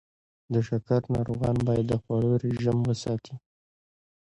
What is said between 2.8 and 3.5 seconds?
وساتي.